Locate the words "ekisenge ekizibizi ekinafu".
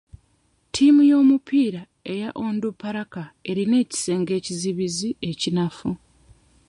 3.83-5.89